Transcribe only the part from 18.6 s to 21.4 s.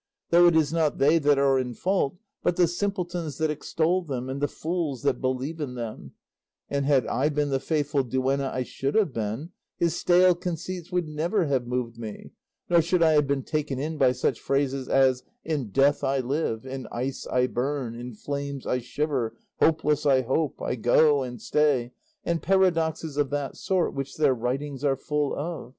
I shiver,' 'hopeless I hope,' 'I go and